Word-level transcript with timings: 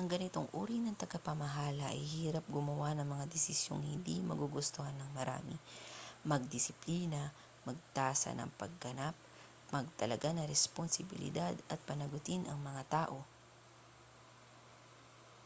ang 0.00 0.06
ganitong 0.12 0.48
uri 0.60 0.76
ng 0.80 0.96
tagapamahala 1.02 1.86
ay 1.92 2.00
hirap 2.12 2.40
gumawa 2.56 2.90
ng 2.96 3.04
mga 3.14 3.24
desisyong 3.34 3.82
hindi 3.92 4.16
magugustuhan 4.30 4.96
ng 4.98 5.10
marami 5.18 5.52
magdisiplina 6.30 7.22
magtasa 7.68 8.30
ng 8.34 8.48
pagganap 8.60 9.12
magtalaga 9.76 10.28
ng 10.32 10.48
responsibilidad 10.54 11.52
at 11.72 11.80
panagutin 11.88 12.42
ang 12.48 12.56
mga 12.68 12.82
tao 12.94 13.18